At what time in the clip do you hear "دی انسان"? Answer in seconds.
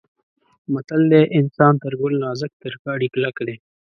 1.11-1.73